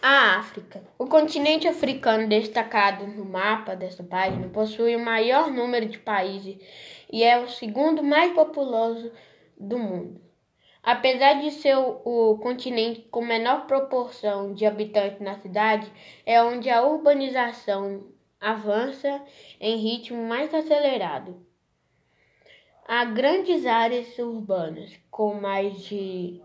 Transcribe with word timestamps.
A 0.00 0.38
África. 0.38 0.80
O 0.96 1.06
continente 1.06 1.66
africano, 1.66 2.28
destacado 2.28 3.04
no 3.04 3.24
mapa 3.24 3.74
desta 3.74 4.04
página, 4.04 4.48
possui 4.48 4.94
o 4.94 5.04
maior 5.04 5.50
número 5.50 5.86
de 5.86 5.98
países 5.98 6.56
e 7.10 7.24
é 7.24 7.36
o 7.40 7.48
segundo 7.48 8.00
mais 8.00 8.32
populoso 8.32 9.10
do 9.58 9.76
mundo. 9.76 10.20
Apesar 10.84 11.40
de 11.40 11.50
ser 11.50 11.76
o, 11.76 12.38
continente 12.40 13.00
com 13.10 13.24
menor 13.24 13.66
proporção 13.66 14.54
de 14.54 14.64
habitantes 14.64 15.20
na 15.20 15.34
cidade, 15.40 15.90
é 16.24 16.40
onde 16.40 16.70
a 16.70 16.84
urbanização 16.84 18.06
avança 18.40 19.20
em 19.60 19.76
ritmo 19.78 20.22
mais 20.28 20.54
acelerado. 20.54 21.44
Há 22.86 23.04
grandes 23.04 23.66
áreas 23.66 24.16
urbanas 24.16 24.92
com 25.10 25.34
mais 25.34 25.82
de 25.82 26.40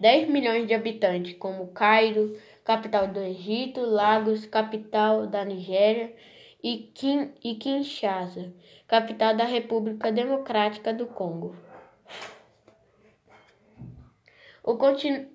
10 0.00 0.28
milhões 0.28 0.66
de 0.66 0.74
habitantes, 0.74 1.34
como 1.34 1.68
Cairo, 1.68 2.36
capital 2.64 3.06
do 3.08 3.20
Egito, 3.20 3.80
Lagos, 3.80 4.46
capital 4.46 5.26
da 5.26 5.44
Nigéria, 5.44 6.14
e, 6.62 6.90
e 7.44 7.54
Kinshasa, 7.56 8.54
capital 8.88 9.36
da 9.36 9.44
República 9.44 10.10
Democrática 10.10 10.94
do 10.94 11.06
Congo. 11.06 11.54
O, 14.62 14.72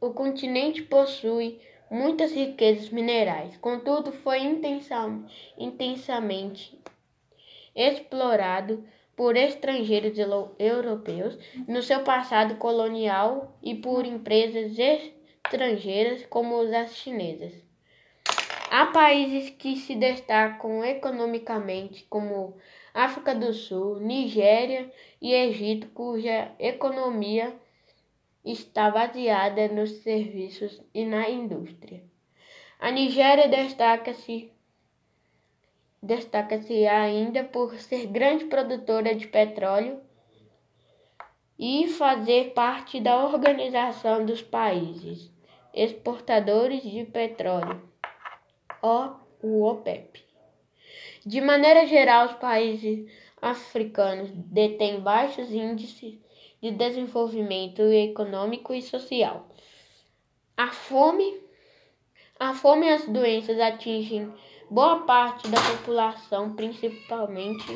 o 0.00 0.10
continente 0.12 0.82
possui 0.82 1.60
muitas 1.88 2.32
riquezas 2.32 2.88
minerais, 2.90 3.56
contudo, 3.58 4.10
foi 4.10 4.40
intensamente 5.56 6.76
explorado 7.72 8.84
por 9.14 9.36
estrangeiros 9.36 10.18
europeus 10.58 11.38
no 11.68 11.80
seu 11.82 12.02
passado 12.02 12.56
colonial 12.56 13.56
e 13.62 13.76
por 13.76 14.04
empresas 14.04 14.76
estrangeiras 15.52 16.24
como 16.26 16.60
as 16.60 16.96
chinesas. 16.96 17.52
Há 18.70 18.86
países 18.86 19.50
que 19.50 19.76
se 19.76 19.94
destacam 19.94 20.82
economicamente, 20.82 22.06
como 22.08 22.56
África 22.94 23.34
do 23.34 23.52
Sul, 23.52 24.00
Nigéria 24.00 24.90
e 25.20 25.34
Egito, 25.34 25.88
cuja 25.88 26.50
economia 26.58 27.54
está 28.42 28.90
baseada 28.90 29.68
nos 29.68 29.90
serviços 29.98 30.80
e 30.94 31.04
na 31.04 31.28
indústria. 31.28 32.02
A 32.80 32.90
Nigéria 32.90 33.46
destaca-se 33.46 34.50
destaca-se 36.02 36.84
ainda 36.86 37.44
por 37.44 37.78
ser 37.78 38.06
grande 38.06 38.46
produtora 38.46 39.14
de 39.14 39.28
petróleo 39.28 40.00
e 41.56 41.86
fazer 41.86 42.52
parte 42.54 43.00
da 43.00 43.24
Organização 43.24 44.26
dos 44.26 44.42
Países 44.42 45.30
Exportadores 45.74 46.82
de 46.82 47.04
Petróleo, 47.04 47.80
o 48.82 49.62
OPEP. 49.62 50.22
De 51.24 51.40
maneira 51.40 51.86
geral, 51.86 52.26
os 52.26 52.32
países 52.34 53.10
africanos 53.40 54.30
detêm 54.34 55.00
baixos 55.00 55.50
índices 55.50 56.18
de 56.60 56.70
desenvolvimento 56.70 57.80
econômico 57.80 58.74
e 58.74 58.82
social. 58.82 59.48
A 60.56 60.68
fome, 60.68 61.40
a 62.38 62.52
fome 62.52 62.86
e 62.86 62.90
as 62.90 63.06
doenças 63.06 63.58
atingem 63.58 64.30
boa 64.70 65.00
parte 65.06 65.48
da 65.48 65.60
população, 65.60 66.54
principalmente 66.54 67.66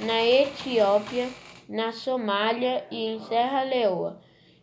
na 0.00 0.24
Etiópia, 0.24 1.28
na 1.68 1.92
Somália 1.92 2.86
e 2.90 3.08
em 3.08 3.20
Serra 3.20 3.62
Leoa. 3.62 4.20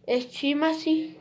Estima-se 0.07 1.19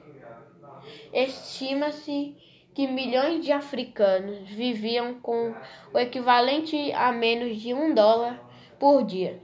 estima-se 1.12 2.34
que 2.74 2.86
milhões 2.86 3.44
de 3.44 3.50
africanos 3.50 4.38
viviam 4.48 5.14
com 5.14 5.54
o 5.92 5.98
equivalente 5.98 6.92
a 6.92 7.10
menos 7.10 7.60
de 7.60 7.74
um 7.74 7.92
dólar 7.92 8.40
por 8.78 9.04
dia. 9.04 9.40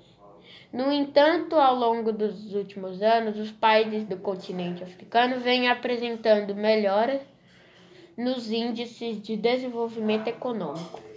No 0.72 0.90
entanto, 0.90 1.56
ao 1.56 1.74
longo 1.74 2.12
dos 2.12 2.54
últimos 2.54 3.00
anos, 3.02 3.38
os 3.38 3.50
países 3.50 4.04
do 4.04 4.16
continente 4.16 4.82
africano 4.82 5.38
vêm 5.40 5.68
apresentando 5.68 6.54
melhoras 6.54 7.20
nos 8.16 8.50
índices 8.50 9.20
de 9.20 9.36
desenvolvimento 9.36 10.28
econômico. 10.28 11.13